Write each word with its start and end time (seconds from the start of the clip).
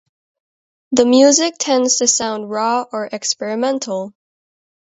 The 0.93 1.05
music 1.05 1.57
tends 1.59 1.97
to 1.97 2.07
sound 2.07 2.49
raw 2.49 2.85
or 2.91 3.07
experimental. 3.11 4.15